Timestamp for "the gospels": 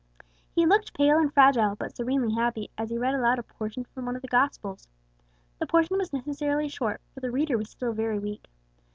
4.23-4.87